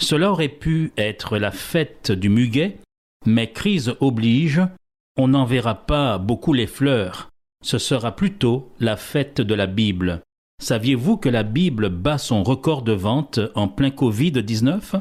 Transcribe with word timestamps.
Cela 0.00 0.30
aurait 0.30 0.48
pu 0.48 0.92
être 0.96 1.38
la 1.38 1.50
fête 1.50 2.12
du 2.12 2.28
muguet, 2.28 2.78
mais 3.26 3.52
crise 3.52 3.94
oblige, 4.00 4.60
on 5.16 5.28
n'en 5.28 5.44
verra 5.44 5.74
pas 5.86 6.18
beaucoup 6.18 6.52
les 6.52 6.66
fleurs. 6.66 7.30
Ce 7.64 7.78
sera 7.78 8.16
plutôt 8.16 8.72
la 8.80 8.96
fête 8.96 9.40
de 9.40 9.54
la 9.54 9.66
Bible. 9.66 10.22
Saviez-vous 10.60 11.16
que 11.16 11.28
la 11.28 11.42
Bible 11.42 11.88
bat 11.88 12.18
son 12.18 12.42
record 12.42 12.82
de 12.82 12.92
vente 12.92 13.40
en 13.54 13.68
plein 13.68 13.90
Covid-19 13.90 15.00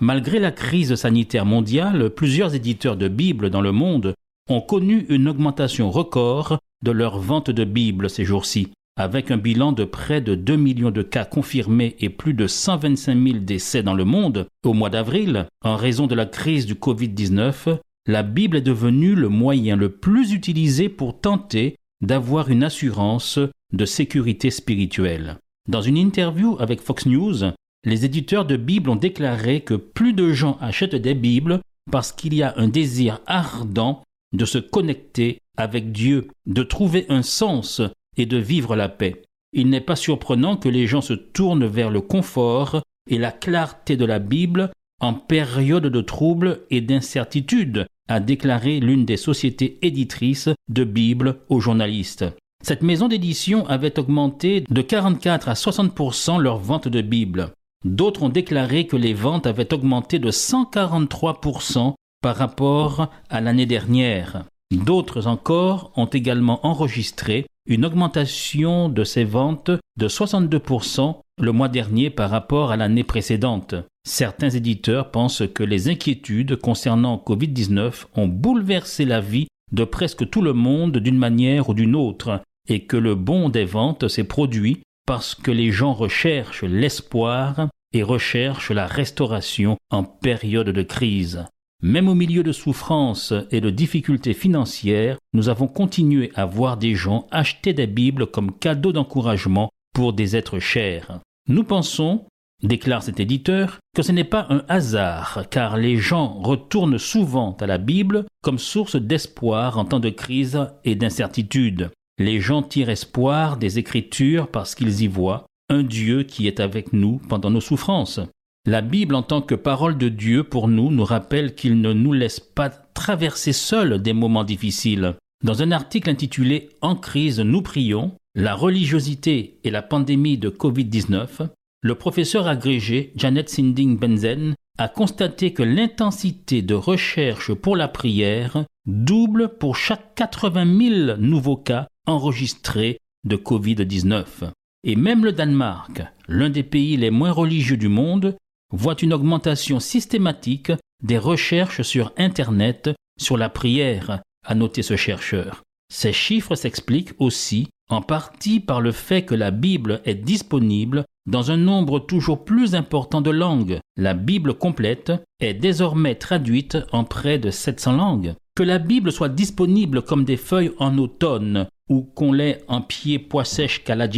Malgré 0.00 0.38
la 0.38 0.50
crise 0.50 0.94
sanitaire 0.94 1.44
mondiale, 1.44 2.10
plusieurs 2.10 2.54
éditeurs 2.54 2.96
de 2.96 3.08
Bibles 3.08 3.50
dans 3.50 3.60
le 3.60 3.72
monde 3.72 4.14
ont 4.48 4.60
connu 4.60 5.06
une 5.08 5.28
augmentation 5.28 5.90
record 5.90 6.58
de 6.82 6.90
leur 6.90 7.18
vente 7.18 7.50
de 7.50 7.64
Bibles 7.64 8.08
ces 8.08 8.24
jours-ci. 8.24 8.70
Avec 9.00 9.30
un 9.30 9.38
bilan 9.38 9.72
de 9.72 9.84
près 9.84 10.20
de 10.20 10.34
2 10.34 10.56
millions 10.56 10.90
de 10.90 11.00
cas 11.00 11.24
confirmés 11.24 11.96
et 12.00 12.10
plus 12.10 12.34
de 12.34 12.46
125 12.46 13.18
000 13.18 13.38
décès 13.38 13.82
dans 13.82 13.94
le 13.94 14.04
monde, 14.04 14.46
au 14.62 14.74
mois 14.74 14.90
d'avril, 14.90 15.46
en 15.64 15.76
raison 15.76 16.06
de 16.06 16.14
la 16.14 16.26
crise 16.26 16.66
du 16.66 16.74
Covid-19, 16.74 17.78
la 18.06 18.22
Bible 18.22 18.58
est 18.58 18.60
devenue 18.60 19.14
le 19.14 19.30
moyen 19.30 19.74
le 19.74 19.88
plus 19.88 20.34
utilisé 20.34 20.90
pour 20.90 21.18
tenter 21.18 21.76
d'avoir 22.02 22.50
une 22.50 22.62
assurance 22.62 23.38
de 23.72 23.84
sécurité 23.86 24.50
spirituelle. 24.50 25.38
Dans 25.66 25.80
une 25.80 25.96
interview 25.96 26.58
avec 26.60 26.82
Fox 26.82 27.06
News, 27.06 27.54
les 27.86 28.04
éditeurs 28.04 28.44
de 28.44 28.58
Bibles 28.58 28.90
ont 28.90 28.96
déclaré 28.96 29.62
que 29.62 29.72
plus 29.76 30.12
de 30.12 30.30
gens 30.34 30.58
achètent 30.60 30.94
des 30.94 31.14
Bibles 31.14 31.60
parce 31.90 32.12
qu'il 32.12 32.34
y 32.34 32.42
a 32.42 32.52
un 32.58 32.68
désir 32.68 33.20
ardent 33.24 34.02
de 34.36 34.44
se 34.44 34.58
connecter 34.58 35.38
avec 35.56 35.90
Dieu, 35.90 36.28
de 36.44 36.62
trouver 36.62 37.06
un 37.08 37.22
sens 37.22 37.80
et 38.16 38.26
de 38.26 38.36
vivre 38.36 38.76
la 38.76 38.88
paix. 38.88 39.22
Il 39.52 39.68
n'est 39.68 39.80
pas 39.80 39.96
surprenant 39.96 40.56
que 40.56 40.68
les 40.68 40.86
gens 40.86 41.00
se 41.00 41.14
tournent 41.14 41.66
vers 41.66 41.90
le 41.90 42.00
confort 42.00 42.82
et 43.08 43.18
la 43.18 43.32
clarté 43.32 43.96
de 43.96 44.04
la 44.04 44.18
Bible 44.18 44.70
en 45.00 45.14
période 45.14 45.86
de 45.86 46.00
trouble 46.00 46.60
et 46.70 46.80
d'incertitude, 46.80 47.86
a 48.08 48.20
déclaré 48.20 48.80
l'une 48.80 49.04
des 49.04 49.16
sociétés 49.16 49.78
éditrices 49.82 50.50
de 50.68 50.84
Bible 50.84 51.38
aux 51.48 51.60
journalistes. 51.60 52.26
Cette 52.62 52.82
maison 52.82 53.08
d'édition 53.08 53.66
avait 53.66 53.98
augmenté 53.98 54.64
de 54.68 54.82
44 54.82 55.48
à 55.48 55.54
60% 55.54 56.38
leur 56.38 56.58
vente 56.58 56.88
de 56.88 57.00
Bible. 57.00 57.52
D'autres 57.84 58.24
ont 58.24 58.28
déclaré 58.28 58.86
que 58.86 58.96
les 58.96 59.14
ventes 59.14 59.46
avaient 59.46 59.72
augmenté 59.72 60.18
de 60.18 60.30
143% 60.30 61.94
par 62.20 62.36
rapport 62.36 63.08
à 63.30 63.40
l'année 63.40 63.64
dernière. 63.64 64.44
D'autres 64.70 65.26
encore 65.26 65.92
ont 65.96 66.06
également 66.06 66.64
enregistré 66.66 67.46
une 67.66 67.84
augmentation 67.84 68.88
de 68.88 69.04
ces 69.04 69.24
ventes 69.24 69.70
de 69.96 70.08
62% 70.08 71.20
le 71.40 71.52
mois 71.52 71.68
dernier 71.68 72.10
par 72.10 72.30
rapport 72.30 72.70
à 72.70 72.76
l'année 72.76 73.04
précédente. 73.04 73.74
Certains 74.06 74.50
éditeurs 74.50 75.10
pensent 75.10 75.42
que 75.54 75.62
les 75.62 75.88
inquiétudes 75.88 76.56
concernant 76.56 77.22
Covid-19 77.24 78.06
ont 78.14 78.28
bouleversé 78.28 79.04
la 79.04 79.20
vie 79.20 79.48
de 79.72 79.84
presque 79.84 80.28
tout 80.28 80.42
le 80.42 80.52
monde 80.52 80.98
d'une 80.98 81.18
manière 81.18 81.68
ou 81.68 81.74
d'une 81.74 81.94
autre 81.94 82.40
et 82.68 82.84
que 82.84 82.96
le 82.96 83.14
bond 83.14 83.48
des 83.48 83.64
ventes 83.64 84.08
s'est 84.08 84.24
produit 84.24 84.80
parce 85.06 85.34
que 85.34 85.50
les 85.50 85.70
gens 85.70 85.92
recherchent 85.92 86.64
l'espoir 86.64 87.68
et 87.92 88.02
recherchent 88.02 88.70
la 88.70 88.86
restauration 88.86 89.76
en 89.90 90.04
période 90.04 90.68
de 90.68 90.82
crise. 90.82 91.44
Même 91.82 92.08
au 92.08 92.14
milieu 92.14 92.42
de 92.42 92.52
souffrances 92.52 93.32
et 93.50 93.62
de 93.62 93.70
difficultés 93.70 94.34
financières, 94.34 95.16
nous 95.32 95.48
avons 95.48 95.66
continué 95.66 96.30
à 96.34 96.44
voir 96.44 96.76
des 96.76 96.94
gens 96.94 97.26
acheter 97.30 97.72
des 97.72 97.86
Bibles 97.86 98.26
comme 98.26 98.52
cadeau 98.52 98.92
d'encouragement 98.92 99.70
pour 99.94 100.12
des 100.12 100.36
êtres 100.36 100.58
chers. 100.58 101.20
Nous 101.48 101.64
pensons, 101.64 102.26
déclare 102.62 103.02
cet 103.02 103.18
éditeur, 103.18 103.78
que 103.96 104.02
ce 104.02 104.12
n'est 104.12 104.24
pas 104.24 104.46
un 104.50 104.62
hasard, 104.68 105.44
car 105.50 105.78
les 105.78 105.96
gens 105.96 106.34
retournent 106.40 106.98
souvent 106.98 107.56
à 107.60 107.66
la 107.66 107.78
Bible 107.78 108.26
comme 108.42 108.58
source 108.58 108.96
d'espoir 108.96 109.78
en 109.78 109.86
temps 109.86 110.00
de 110.00 110.10
crise 110.10 110.66
et 110.84 110.94
d'incertitude. 110.94 111.90
Les 112.18 112.40
gens 112.40 112.62
tirent 112.62 112.90
espoir 112.90 113.56
des 113.56 113.78
Écritures 113.78 114.48
parce 114.48 114.74
qu'ils 114.74 115.02
y 115.02 115.06
voient 115.06 115.46
un 115.70 115.82
Dieu 115.82 116.24
qui 116.24 116.46
est 116.46 116.60
avec 116.60 116.92
nous 116.92 117.22
pendant 117.28 117.48
nos 117.48 117.62
souffrances. 117.62 118.20
La 118.66 118.82
Bible 118.82 119.14
en 119.14 119.22
tant 119.22 119.40
que 119.40 119.54
parole 119.54 119.96
de 119.96 120.10
Dieu 120.10 120.44
pour 120.44 120.68
nous 120.68 120.90
nous 120.90 121.04
rappelle 121.04 121.54
qu'il 121.54 121.80
ne 121.80 121.94
nous 121.94 122.12
laisse 122.12 122.40
pas 122.40 122.68
traverser 122.68 123.54
seuls 123.54 124.02
des 124.02 124.12
moments 124.12 124.44
difficiles. 124.44 125.14
Dans 125.42 125.62
un 125.62 125.72
article 125.72 126.10
intitulé 126.10 126.68
En 126.82 126.94
crise, 126.94 127.40
nous 127.40 127.62
prions, 127.62 128.12
la 128.34 128.54
religiosité 128.54 129.58
et 129.64 129.70
la 129.70 129.80
pandémie 129.80 130.36
de 130.36 130.50
Covid-19, 130.50 131.48
le 131.82 131.94
professeur 131.94 132.46
agrégé 132.46 133.12
Janet 133.16 133.48
Sinding 133.48 133.98
Benzen 133.98 134.54
a 134.76 134.88
constaté 134.88 135.54
que 135.54 135.62
l'intensité 135.62 136.60
de 136.60 136.74
recherche 136.74 137.54
pour 137.54 137.76
la 137.76 137.88
prière 137.88 138.64
double 138.86 139.56
pour 139.58 139.76
chaque 139.76 140.14
80 140.14 141.06
000 141.06 141.16
nouveaux 141.16 141.56
cas 141.56 141.88
enregistrés 142.06 142.98
de 143.24 143.36
Covid-19. 143.36 144.50
Et 144.84 144.96
même 144.96 145.24
le 145.24 145.32
Danemark, 145.32 146.02
l'un 146.28 146.50
des 146.50 146.62
pays 146.62 146.96
les 146.96 147.10
moins 147.10 147.32
religieux 147.32 147.76
du 147.76 147.88
monde, 147.88 148.36
voit 148.70 148.96
une 149.00 149.12
augmentation 149.12 149.80
systématique 149.80 150.72
des 151.02 151.18
recherches 151.18 151.82
sur 151.82 152.12
Internet 152.16 152.90
sur 153.18 153.36
la 153.36 153.48
prière, 153.48 154.22
a 154.46 154.54
noté 154.54 154.82
ce 154.82 154.96
chercheur. 154.96 155.62
Ces 155.92 156.12
chiffres 156.12 156.54
s'expliquent 156.54 157.12
aussi 157.18 157.68
en 157.90 158.00
partie 158.00 158.60
par 158.60 158.80
le 158.80 158.92
fait 158.92 159.24
que 159.24 159.34
la 159.34 159.50
Bible 159.50 160.00
est 160.04 160.14
disponible 160.14 161.04
dans 161.26 161.50
un 161.50 161.56
nombre 161.56 161.98
toujours 161.98 162.44
plus 162.44 162.74
important 162.74 163.20
de 163.20 163.30
langues. 163.30 163.80
La 163.96 164.14
Bible 164.14 164.54
complète 164.54 165.12
est 165.40 165.54
désormais 165.54 166.14
traduite 166.14 166.78
en 166.92 167.04
près 167.04 167.38
de 167.38 167.50
700 167.50 167.92
langues. 167.96 168.34
Que 168.56 168.62
la 168.62 168.78
Bible 168.78 169.12
soit 169.12 169.28
disponible 169.28 170.02
comme 170.02 170.24
des 170.24 170.36
feuilles 170.36 170.72
en 170.78 170.96
automne 170.98 171.66
ou 171.88 172.02
qu'on 172.02 172.32
l'ait 172.32 172.62
en 172.68 172.80
pied 172.80 173.18
pois 173.18 173.44
sèche 173.44 173.82
qu'à 173.84 173.96
la 173.96 174.08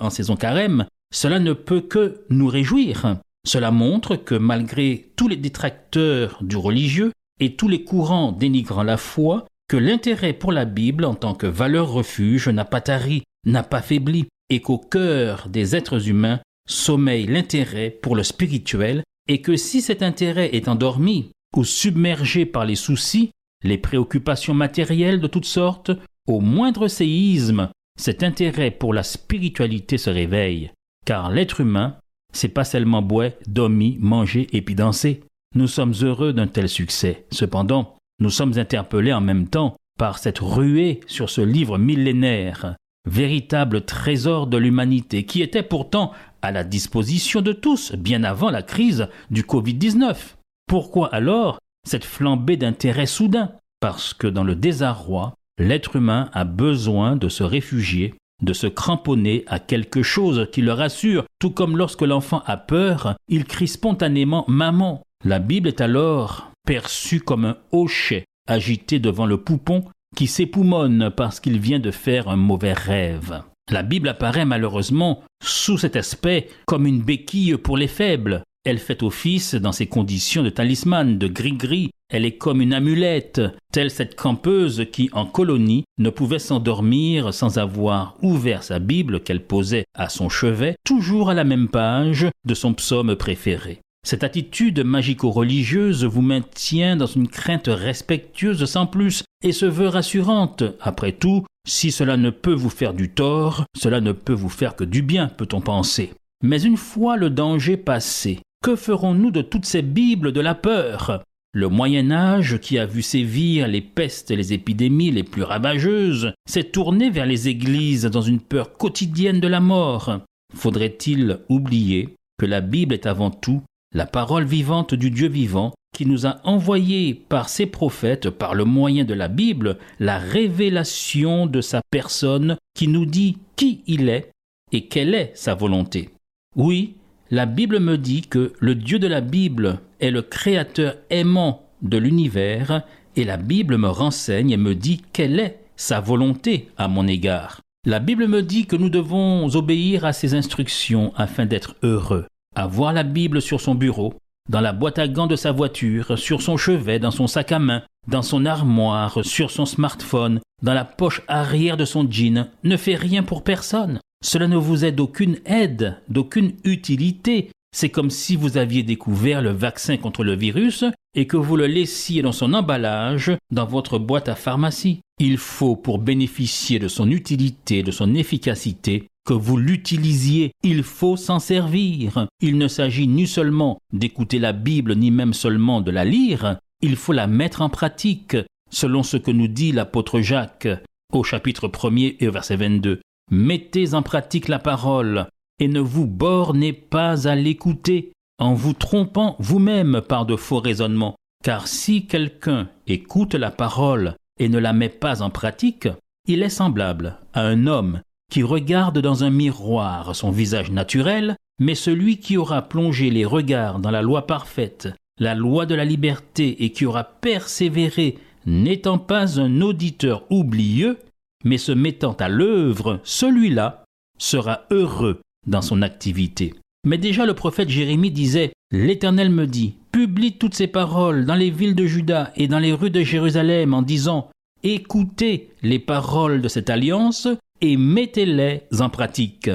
en 0.00 0.10
saison 0.10 0.36
carême, 0.36 0.86
cela 1.12 1.38
ne 1.38 1.52
peut 1.52 1.80
que 1.80 2.24
nous 2.28 2.48
réjouir. 2.48 3.16
Cela 3.46 3.70
montre 3.70 4.16
que 4.16 4.34
malgré 4.34 5.12
tous 5.14 5.28
les 5.28 5.36
détracteurs 5.36 6.42
du 6.42 6.56
religieux 6.56 7.12
et 7.38 7.54
tous 7.54 7.68
les 7.68 7.84
courants 7.84 8.32
dénigrant 8.32 8.82
la 8.82 8.96
foi, 8.96 9.46
que 9.68 9.76
l'intérêt 9.76 10.32
pour 10.32 10.50
la 10.50 10.64
Bible 10.64 11.04
en 11.04 11.14
tant 11.14 11.34
que 11.34 11.46
valeur 11.46 11.90
refuge 11.90 12.48
n'a 12.48 12.64
pas 12.64 12.80
tari, 12.80 13.22
n'a 13.44 13.62
pas 13.62 13.82
faibli, 13.82 14.26
et 14.50 14.60
qu'au 14.60 14.78
cœur 14.78 15.48
des 15.48 15.76
êtres 15.76 16.08
humains 16.08 16.40
sommeille 16.68 17.26
l'intérêt 17.26 17.90
pour 17.90 18.16
le 18.16 18.24
spirituel, 18.24 19.04
et 19.28 19.40
que 19.40 19.56
si 19.56 19.80
cet 19.80 20.02
intérêt 20.02 20.54
est 20.54 20.68
endormi 20.68 21.30
ou 21.56 21.64
submergé 21.64 22.46
par 22.46 22.64
les 22.64 22.74
soucis, 22.74 23.30
les 23.62 23.78
préoccupations 23.78 24.54
matérielles 24.54 25.20
de 25.20 25.26
toutes 25.28 25.46
sortes, 25.46 25.92
au 26.26 26.40
moindre 26.40 26.88
séisme, 26.88 27.70
cet 27.96 28.24
intérêt 28.24 28.72
pour 28.72 28.92
la 28.92 29.04
spiritualité 29.04 29.98
se 29.98 30.10
réveille, 30.10 30.72
car 31.04 31.30
l'être 31.30 31.60
humain 31.60 31.96
c'est 32.32 32.48
pas 32.48 32.64
seulement 32.64 33.02
boire, 33.02 33.30
dormir, 33.46 33.96
manger 34.00 34.46
et 34.52 34.62
puis 34.62 34.74
danser. 34.74 35.22
Nous 35.54 35.66
sommes 35.66 35.94
heureux 36.02 36.32
d'un 36.32 36.46
tel 36.46 36.68
succès. 36.68 37.26
Cependant, 37.30 37.96
nous 38.20 38.30
sommes 38.30 38.58
interpellés 38.58 39.12
en 39.12 39.20
même 39.20 39.48
temps 39.48 39.76
par 39.98 40.18
cette 40.18 40.38
ruée 40.38 41.00
sur 41.06 41.30
ce 41.30 41.40
livre 41.40 41.78
millénaire, 41.78 42.76
véritable 43.08 43.84
trésor 43.84 44.46
de 44.46 44.56
l'humanité, 44.56 45.24
qui 45.24 45.42
était 45.42 45.62
pourtant 45.62 46.12
à 46.42 46.52
la 46.52 46.64
disposition 46.64 47.40
de 47.40 47.52
tous 47.52 47.92
bien 47.92 48.24
avant 48.24 48.50
la 48.50 48.62
crise 48.62 49.08
du 49.30 49.42
Covid-19. 49.42 50.34
Pourquoi 50.66 51.12
alors 51.14 51.58
cette 51.86 52.04
flambée 52.04 52.56
d'intérêt 52.56 53.06
soudain 53.06 53.52
Parce 53.80 54.12
que 54.12 54.26
dans 54.26 54.44
le 54.44 54.54
désarroi, 54.54 55.34
l'être 55.58 55.96
humain 55.96 56.28
a 56.32 56.44
besoin 56.44 57.16
de 57.16 57.28
se 57.28 57.44
réfugier 57.44 58.14
de 58.42 58.52
se 58.52 58.66
cramponner 58.66 59.44
à 59.46 59.58
quelque 59.58 60.02
chose 60.02 60.48
qui 60.52 60.62
le 60.62 60.72
rassure, 60.72 61.24
tout 61.38 61.50
comme 61.50 61.76
lorsque 61.76 62.02
l'enfant 62.02 62.42
a 62.46 62.56
peur, 62.56 63.16
il 63.28 63.44
crie 63.44 63.68
spontanément 63.68 64.44
Maman. 64.48 65.02
La 65.24 65.38
Bible 65.38 65.68
est 65.68 65.80
alors 65.80 66.50
perçue 66.66 67.20
comme 67.20 67.44
un 67.44 67.56
hochet 67.72 68.24
agité 68.48 68.98
devant 68.98 69.26
le 69.26 69.38
poupon 69.38 69.84
qui 70.16 70.26
s'époumonne 70.26 71.10
parce 71.16 71.40
qu'il 71.40 71.58
vient 71.58 71.78
de 71.78 71.90
faire 71.90 72.28
un 72.28 72.36
mauvais 72.36 72.72
rêve. 72.72 73.42
La 73.70 73.82
Bible 73.82 74.08
apparaît 74.08 74.44
malheureusement 74.44 75.22
sous 75.42 75.78
cet 75.78 75.96
aspect 75.96 76.48
comme 76.66 76.86
une 76.86 77.02
béquille 77.02 77.56
pour 77.56 77.76
les 77.76 77.88
faibles, 77.88 78.42
Elle 78.64 78.78
fait 78.78 79.04
office 79.04 79.54
dans 79.54 79.70
ces 79.70 79.86
conditions 79.86 80.42
de 80.42 80.50
talisman, 80.50 81.18
de 81.18 81.28
gris-gris. 81.28 81.90
Elle 82.08 82.24
est 82.24 82.36
comme 82.36 82.60
une 82.60 82.72
amulette, 82.72 83.40
telle 83.72 83.90
cette 83.90 84.14
campeuse 84.14 84.86
qui, 84.92 85.10
en 85.12 85.26
colonie, 85.26 85.84
ne 85.98 86.10
pouvait 86.10 86.38
s'endormir 86.38 87.34
sans 87.34 87.58
avoir 87.58 88.16
ouvert 88.22 88.62
sa 88.62 88.78
Bible 88.78 89.20
qu'elle 89.20 89.44
posait 89.44 89.86
à 89.94 90.08
son 90.08 90.28
chevet, 90.28 90.76
toujours 90.84 91.30
à 91.30 91.34
la 91.34 91.44
même 91.44 91.68
page 91.68 92.28
de 92.44 92.54
son 92.54 92.74
psaume 92.74 93.16
préféré. 93.16 93.80
Cette 94.06 94.22
attitude 94.22 94.84
magico-religieuse 94.84 96.04
vous 96.04 96.22
maintient 96.22 96.94
dans 96.94 97.06
une 97.06 97.26
crainte 97.26 97.66
respectueuse 97.66 98.64
sans 98.64 98.86
plus 98.86 99.24
et 99.42 99.50
se 99.50 99.66
veut 99.66 99.88
rassurante. 99.88 100.62
Après 100.80 101.10
tout, 101.10 101.44
si 101.66 101.90
cela 101.90 102.16
ne 102.16 102.30
peut 102.30 102.54
vous 102.54 102.70
faire 102.70 102.94
du 102.94 103.10
tort, 103.10 103.64
cela 103.76 104.00
ne 104.00 104.12
peut 104.12 104.32
vous 104.32 104.48
faire 104.48 104.76
que 104.76 104.84
du 104.84 105.02
bien, 105.02 105.26
peut-on 105.26 105.60
penser. 105.60 106.12
Mais 106.44 106.62
une 106.62 106.76
fois 106.76 107.16
le 107.16 107.30
danger 107.30 107.76
passé, 107.76 108.38
que 108.62 108.76
ferons-nous 108.76 109.32
de 109.32 109.42
toutes 109.42 109.66
ces 109.66 109.82
Bibles 109.82 110.30
de 110.30 110.40
la 110.40 110.54
peur? 110.54 111.24
Le 111.56 111.70
Moyen 111.70 112.10
Âge, 112.10 112.60
qui 112.60 112.78
a 112.78 112.84
vu 112.84 113.00
sévir 113.00 113.66
les 113.66 113.80
pestes 113.80 114.30
et 114.30 114.36
les 114.36 114.52
épidémies 114.52 115.10
les 115.10 115.22
plus 115.22 115.42
ravageuses, 115.42 116.34
s'est 116.46 116.64
tourné 116.64 117.08
vers 117.08 117.24
les 117.24 117.48
églises 117.48 118.04
dans 118.04 118.20
une 118.20 118.40
peur 118.40 118.74
quotidienne 118.74 119.40
de 119.40 119.48
la 119.48 119.60
mort. 119.60 120.20
Faudrait-il 120.54 121.38
oublier 121.48 122.10
que 122.36 122.44
la 122.44 122.60
Bible 122.60 122.92
est 122.92 123.06
avant 123.06 123.30
tout 123.30 123.62
la 123.94 124.04
parole 124.04 124.44
vivante 124.44 124.92
du 124.92 125.10
Dieu 125.10 125.28
vivant, 125.28 125.72
qui 125.94 126.04
nous 126.04 126.26
a 126.26 126.42
envoyé 126.44 127.14
par 127.14 127.48
ses 127.48 127.64
prophètes, 127.64 128.28
par 128.28 128.54
le 128.54 128.66
moyen 128.66 129.04
de 129.06 129.14
la 129.14 129.28
Bible, 129.28 129.78
la 129.98 130.18
révélation 130.18 131.46
de 131.46 131.62
sa 131.62 131.80
personne 131.90 132.58
qui 132.74 132.86
nous 132.86 133.06
dit 133.06 133.38
qui 133.56 133.80
il 133.86 134.10
est 134.10 134.30
et 134.72 134.88
quelle 134.88 135.14
est 135.14 135.32
sa 135.34 135.54
volonté? 135.54 136.10
Oui, 136.54 136.96
la 137.30 137.46
Bible 137.46 137.80
me 137.80 137.98
dit 137.98 138.22
que 138.22 138.52
le 138.60 138.74
Dieu 138.74 138.98
de 138.98 139.08
la 139.08 139.20
Bible 139.20 139.80
est 140.00 140.10
le 140.10 140.22
Créateur 140.22 140.94
aimant 141.10 141.68
de 141.82 141.98
l'univers, 141.98 142.82
et 143.16 143.24
la 143.24 143.36
Bible 143.36 143.78
me 143.78 143.88
renseigne 143.88 144.50
et 144.50 144.56
me 144.56 144.74
dit 144.74 145.02
quelle 145.12 145.40
est 145.40 145.60
sa 145.76 146.00
volonté 146.00 146.68
à 146.76 146.88
mon 146.88 147.06
égard. 147.06 147.60
La 147.84 147.98
Bible 147.98 148.28
me 148.28 148.42
dit 148.42 148.66
que 148.66 148.76
nous 148.76 148.90
devons 148.90 149.46
obéir 149.54 150.04
à 150.04 150.12
ses 150.12 150.34
instructions 150.34 151.12
afin 151.16 151.46
d'être 151.46 151.76
heureux. 151.82 152.26
Avoir 152.54 152.92
la 152.92 153.02
Bible 153.02 153.42
sur 153.42 153.60
son 153.60 153.74
bureau, 153.74 154.14
dans 154.48 154.60
la 154.60 154.72
boîte 154.72 154.98
à 154.98 155.08
gants 155.08 155.26
de 155.26 155.36
sa 155.36 155.52
voiture, 155.52 156.18
sur 156.18 156.42
son 156.42 156.56
chevet, 156.56 156.98
dans 156.98 157.10
son 157.10 157.26
sac 157.26 157.52
à 157.52 157.58
main, 157.58 157.82
dans 158.06 158.22
son 158.22 158.46
armoire, 158.46 159.24
sur 159.24 159.50
son 159.50 159.66
smartphone, 159.66 160.40
dans 160.62 160.74
la 160.74 160.84
poche 160.84 161.22
arrière 161.28 161.76
de 161.76 161.84
son 161.84 162.08
jean, 162.10 162.48
ne 162.64 162.76
fait 162.76 162.94
rien 162.94 163.22
pour 163.22 163.42
personne. 163.42 164.00
Cela 164.24 164.48
ne 164.48 164.56
vous 164.56 164.84
est 164.84 164.92
d'aucune 164.92 165.38
aide, 165.44 166.00
d'aucune 166.08 166.52
utilité. 166.64 167.50
C'est 167.74 167.90
comme 167.90 168.10
si 168.10 168.36
vous 168.36 168.56
aviez 168.56 168.82
découvert 168.82 169.42
le 169.42 169.50
vaccin 169.50 169.96
contre 169.96 170.24
le 170.24 170.34
virus 170.34 170.84
et 171.14 171.26
que 171.26 171.36
vous 171.36 171.56
le 171.56 171.66
laissiez 171.66 172.22
dans 172.22 172.32
son 172.32 172.54
emballage 172.54 173.32
dans 173.50 173.66
votre 173.66 173.98
boîte 173.98 174.28
à 174.28 174.34
pharmacie. 174.34 175.00
Il 175.18 175.38
faut, 175.38 175.76
pour 175.76 175.98
bénéficier 175.98 176.78
de 176.78 176.88
son 176.88 177.10
utilité, 177.10 177.82
de 177.82 177.90
son 177.90 178.14
efficacité, 178.14 179.08
que 179.26 179.34
vous 179.34 179.56
l'utilisiez, 179.56 180.52
il 180.62 180.82
faut 180.82 181.16
s'en 181.16 181.38
servir. 181.38 182.26
Il 182.40 182.58
ne 182.58 182.68
s'agit 182.68 183.08
ni 183.08 183.26
seulement 183.26 183.78
d'écouter 183.92 184.38
la 184.38 184.52
Bible, 184.52 184.94
ni 184.94 185.10
même 185.10 185.34
seulement 185.34 185.80
de 185.80 185.90
la 185.90 186.04
lire, 186.04 186.58
il 186.80 186.96
faut 186.96 187.12
la 187.12 187.26
mettre 187.26 187.62
en 187.62 187.68
pratique, 187.68 188.36
selon 188.70 189.02
ce 189.02 189.16
que 189.16 189.30
nous 189.30 189.48
dit 189.48 189.72
l'apôtre 189.72 190.20
Jacques 190.20 190.68
au 191.12 191.24
chapitre 191.24 191.68
1er 191.68 192.16
et 192.20 192.28
au 192.28 192.32
verset 192.32 192.56
22. 192.56 193.00
Mettez 193.30 193.94
en 193.94 194.02
pratique 194.02 194.48
la 194.48 194.58
parole 194.58 195.26
et 195.58 195.68
ne 195.68 195.80
vous 195.80 196.06
bornez 196.06 196.72
pas 196.72 197.26
à 197.26 197.34
l'écouter 197.34 198.12
en 198.38 198.54
vous 198.54 198.72
trompant 198.72 199.36
vous-même 199.38 200.00
par 200.00 200.26
de 200.26 200.36
faux 200.36 200.60
raisonnements. 200.60 201.16
Car 201.42 201.66
si 201.66 202.06
quelqu'un 202.06 202.68
écoute 202.86 203.34
la 203.34 203.50
parole 203.50 204.14
et 204.38 204.48
ne 204.48 204.58
la 204.58 204.72
met 204.72 204.88
pas 204.88 205.22
en 205.22 205.30
pratique, 205.30 205.88
il 206.28 206.42
est 206.42 206.50
semblable 206.50 207.18
à 207.32 207.42
un 207.42 207.66
homme 207.66 208.00
qui 208.30 208.42
regarde 208.42 208.98
dans 208.98 209.24
un 209.24 209.30
miroir 209.30 210.14
son 210.14 210.30
visage 210.30 210.70
naturel, 210.70 211.36
mais 211.58 211.74
celui 211.74 212.18
qui 212.18 212.36
aura 212.36 212.62
plongé 212.62 213.10
les 213.10 213.24
regards 213.24 213.78
dans 213.78 213.90
la 213.90 214.02
loi 214.02 214.26
parfaite, 214.26 214.88
la 215.18 215.34
loi 215.34 215.66
de 215.66 215.74
la 215.74 215.84
liberté, 215.84 216.64
et 216.64 216.72
qui 216.72 216.84
aura 216.84 217.04
persévéré, 217.04 218.18
n'étant 218.44 218.98
pas 218.98 219.40
un 219.40 219.60
auditeur 219.60 220.24
oublieux, 220.30 220.98
mais 221.46 221.58
se 221.58 221.70
mettant 221.70 222.14
à 222.14 222.28
l'œuvre, 222.28 223.00
celui-là 223.04 223.84
sera 224.18 224.64
heureux 224.72 225.20
dans 225.46 225.62
son 225.62 225.80
activité. 225.80 226.54
Mais 226.84 226.98
déjà 226.98 227.24
le 227.24 227.34
prophète 227.34 227.68
Jérémie 227.68 228.10
disait 228.10 228.52
L'Éternel 228.72 229.30
me 229.30 229.46
dit 229.46 229.76
Publie 229.92 230.38
toutes 230.38 230.54
ces 230.54 230.66
paroles 230.66 231.24
dans 231.24 231.36
les 231.36 231.50
villes 231.50 231.76
de 231.76 231.86
Juda 231.86 232.32
et 232.34 232.48
dans 232.48 232.58
les 232.58 232.72
rues 232.72 232.90
de 232.90 233.02
Jérusalem 233.02 233.74
en 233.74 233.82
disant 233.82 234.28
Écoutez 234.64 235.50
les 235.62 235.78
paroles 235.78 236.42
de 236.42 236.48
cette 236.48 236.68
alliance 236.68 237.28
et 237.60 237.76
mettez-les 237.76 238.62
en 238.80 238.90
pratique. 238.90 239.50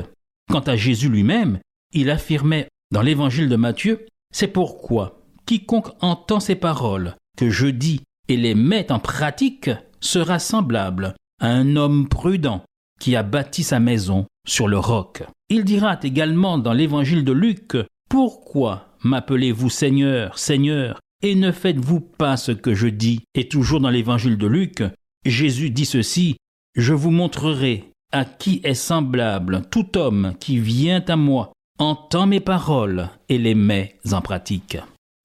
Quant 0.49 0.61
à 0.61 0.77
Jésus 0.77 1.09
lui-même, 1.09 1.59
il 1.93 2.09
affirmait 2.09 2.69
dans 2.93 3.01
l'évangile 3.01 3.49
de 3.49 3.57
Matthieu 3.57 4.05
C'est 4.33 4.47
pourquoi 4.47 5.19
quiconque 5.45 5.89
entend 5.99 6.39
ces 6.39 6.55
paroles 6.55 7.15
que 7.37 7.49
je 7.49 7.67
dis 7.67 8.01
et 8.29 8.37
les 8.37 8.55
met 8.55 8.93
en 8.93 8.99
pratique 8.99 9.69
sera 9.99 10.39
semblable 10.39 11.15
un 11.41 11.75
homme 11.75 12.07
prudent 12.07 12.63
qui 12.99 13.15
a 13.15 13.23
bâti 13.23 13.63
sa 13.63 13.79
maison 13.79 14.25
sur 14.47 14.67
le 14.67 14.77
roc. 14.77 15.23
Il 15.49 15.65
dira 15.65 15.99
également 16.01 16.57
dans 16.57 16.73
l'évangile 16.73 17.25
de 17.25 17.31
Luc, 17.31 17.75
Pourquoi 18.09 18.87
m'appelez-vous 19.03 19.69
Seigneur, 19.69 20.37
Seigneur, 20.37 20.99
et 21.23 21.35
ne 21.35 21.51
faites-vous 21.51 21.99
pas 21.99 22.37
ce 22.37 22.51
que 22.51 22.73
je 22.73 22.87
dis? 22.87 23.21
Et 23.33 23.47
toujours 23.47 23.79
dans 23.79 23.89
l'évangile 23.89 24.37
de 24.37 24.47
Luc, 24.47 24.83
Jésus 25.25 25.71
dit 25.71 25.85
ceci, 25.85 26.37
Je 26.75 26.93
vous 26.93 27.11
montrerai 27.11 27.91
à 28.11 28.23
qui 28.25 28.61
est 28.63 28.75
semblable 28.75 29.63
tout 29.71 29.97
homme 29.97 30.33
qui 30.39 30.59
vient 30.59 31.03
à 31.07 31.15
moi, 31.15 31.53
entend 31.79 32.27
mes 32.27 32.39
paroles 32.39 33.09
et 33.29 33.37
les 33.37 33.55
met 33.55 33.97
en 34.11 34.21
pratique. 34.21 34.77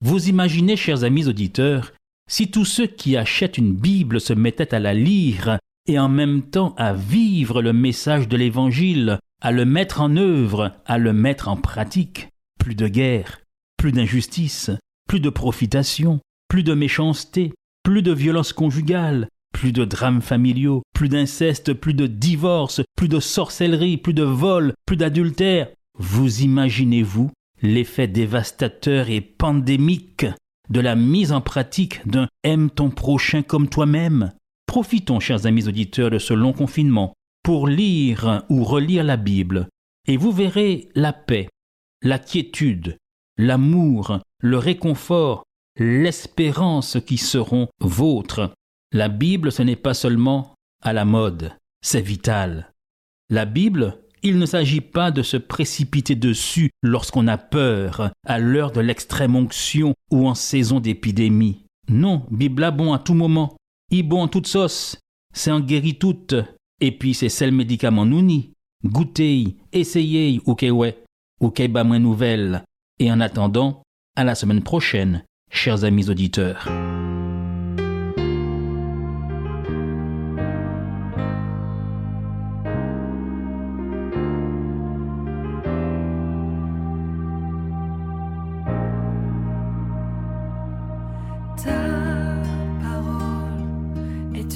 Vous 0.03 0.29
imaginez, 0.29 0.75
chers 0.75 1.03
amis 1.03 1.27
auditeurs, 1.27 1.93
si 2.29 2.49
tous 2.49 2.65
ceux 2.65 2.87
qui 2.87 3.17
achètent 3.17 3.57
une 3.57 3.73
Bible 3.73 4.19
se 4.19 4.33
mettaient 4.33 4.73
à 4.73 4.79
la 4.79 4.93
lire 4.93 5.57
et 5.87 5.99
en 5.99 6.09
même 6.09 6.43
temps 6.43 6.75
à 6.77 6.93
vivre 6.93 7.61
le 7.61 7.73
message 7.73 8.27
de 8.27 8.37
l'Évangile, 8.37 9.19
à 9.41 9.51
le 9.51 9.65
mettre 9.65 10.01
en 10.01 10.15
œuvre, 10.17 10.73
à 10.85 10.97
le 10.97 11.13
mettre 11.13 11.47
en 11.47 11.55
pratique. 11.57 12.29
Plus 12.59 12.75
de 12.75 12.87
guerre, 12.87 13.39
plus 13.77 13.91
d'injustice, 13.91 14.71
plus 15.07 15.19
de 15.19 15.29
profitation, 15.29 16.19
plus 16.49 16.63
de 16.63 16.73
méchanceté, 16.73 17.53
plus 17.83 18.01
de 18.01 18.11
violence 18.11 18.53
conjugale, 18.53 19.29
plus 19.53 19.71
de 19.71 19.85
drames 19.85 20.21
familiaux, 20.21 20.83
plus 20.93 21.09
d'inceste, 21.09 21.73
plus 21.73 21.93
de 21.93 22.07
divorce, 22.07 22.81
plus 22.95 23.07
de 23.07 23.19
sorcellerie, 23.19 23.97
plus 23.97 24.13
de 24.13 24.23
vol, 24.23 24.73
plus 24.85 24.97
d'adultère. 24.97 25.69
Vous 25.97 26.41
imaginez-vous 26.41 27.31
l'effet 27.61 28.07
dévastateur 28.07 29.09
et 29.09 29.21
pandémique 29.21 30.25
de 30.69 30.79
la 30.79 30.95
mise 30.95 31.31
en 31.31 31.41
pratique 31.41 32.05
d'un 32.05 32.27
aime 32.43 32.69
ton 32.69 32.89
prochain 32.89 33.41
comme 33.41 33.69
toi-même 33.69 34.31
Profitons, 34.67 35.19
chers 35.19 35.45
amis 35.45 35.67
auditeurs, 35.67 36.11
de 36.11 36.19
ce 36.19 36.33
long 36.33 36.53
confinement 36.53 37.13
pour 37.41 37.67
lire 37.67 38.43
ou 38.49 38.63
relire 38.63 39.03
la 39.03 39.17
Bible, 39.17 39.69
et 40.07 40.17
vous 40.17 40.31
verrez 40.31 40.89
la 40.93 41.13
paix, 41.13 41.47
la 42.03 42.19
quiétude, 42.19 42.97
l'amour, 43.37 44.19
le 44.39 44.57
réconfort, 44.57 45.43
l'espérance 45.77 46.97
qui 47.05 47.17
seront 47.17 47.69
vôtres. 47.79 48.53
La 48.91 49.09
Bible, 49.09 49.51
ce 49.51 49.63
n'est 49.63 49.75
pas 49.75 49.93
seulement 49.93 50.53
à 50.83 50.93
la 50.93 51.05
mode, 51.05 51.53
c'est 51.81 52.01
vital. 52.01 52.71
La 53.29 53.45
Bible, 53.45 53.97
il 54.23 54.39
ne 54.39 54.45
s'agit 54.45 54.81
pas 54.81 55.11
de 55.11 55.21
se 55.21 55.37
précipiter 55.37 56.15
dessus 56.15 56.71
lorsqu'on 56.83 57.27
a 57.27 57.37
peur, 57.37 58.11
à 58.25 58.39
l'heure 58.39 58.71
de 58.71 58.81
l'extrême 58.81 59.35
onction 59.35 59.93
ou 60.11 60.27
en 60.27 60.35
saison 60.35 60.79
d'épidémie. 60.79 61.63
Non, 61.89 62.25
Bible 62.31 62.63
a 62.63 62.71
bon 62.71 62.93
à 62.93 62.99
tout 62.99 63.13
moment. 63.13 63.55
I 63.89 64.03
bon 64.03 64.23
en 64.23 64.27
toute 64.27 64.47
sauce, 64.47 64.97
c'est 65.33 65.51
en 65.51 65.61
guérit 65.61 65.97
toute. 65.97 66.35
Et 66.81 66.91
puis 66.91 67.13
c'est 67.13 67.29
celle 67.29 67.53
médicament 67.53 68.05
nouni. 68.05 68.53
Goûtez, 68.83 69.55
essayez, 69.71 70.41
ou 70.45 70.55
que 70.55 70.69
ouais, 70.69 71.03
ou 71.39 71.49
que 71.49 71.65
ba 71.67 71.85
moins 71.85 71.99
nouvelle. 71.99 72.63
Et 72.99 73.11
en 73.11 73.21
attendant, 73.21 73.83
à 74.15 74.25
la 74.25 74.35
semaine 74.35 74.61
prochaine, 74.61 75.23
chers 75.49 75.85
amis 75.85 76.09
auditeurs 76.09 76.67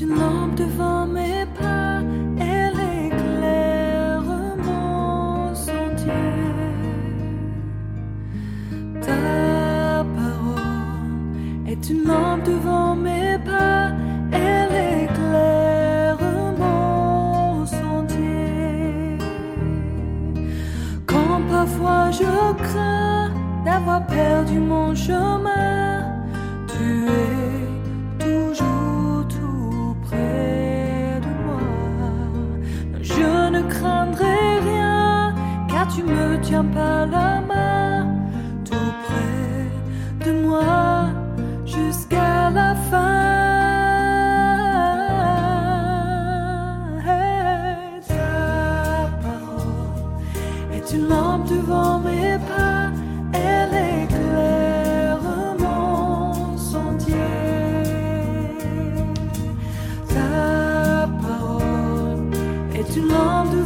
une 0.02 0.16
lampe 0.20 0.56
devant 0.56 1.06
mes 1.06 1.46
pas, 1.60 2.02
elle 2.40 2.80
éclaire 3.06 4.24
mon 4.58 5.54
sentier. 5.54 6.12
Ta 9.02 10.04
parole 10.18 11.68
est 11.68 11.90
une 11.90 12.04
lampe 12.08 12.44
devant 12.46 12.96
mes 12.96 13.38
pas, 13.46 13.92
elle 14.32 15.04
éclaire 15.04 16.18
mon 16.58 17.66
sentier. 17.66 19.18
Quand 21.06 21.42
parfois 21.50 22.10
je 22.12 22.54
crains 22.64 23.30
d'avoir 23.66 24.06
perdu 24.08 24.60
mon 24.60 24.96
chemin, 24.96 26.06
tu 26.68 27.06
es. 27.06 27.61
Craindrai 33.82 34.60
rien, 34.60 35.34
car 35.68 35.88
tu 35.88 36.04
me 36.04 36.40
tiens 36.42 36.66
par 36.66 37.08
la 37.08 37.42
main, 37.42 37.51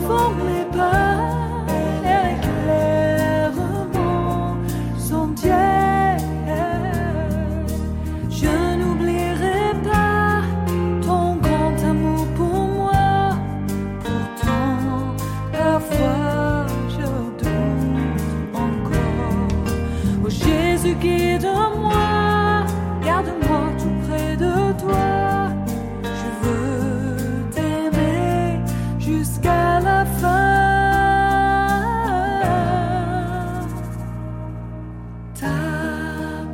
lampe 0.08 0.36
devant 0.38 0.55
Ta 35.40 35.48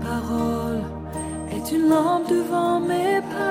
parole 0.01 0.81
est 1.51 1.71
une 1.71 1.87
lampe 1.89 2.27
devant 2.27 2.79
mes 2.79 3.21
pas, 3.31 3.50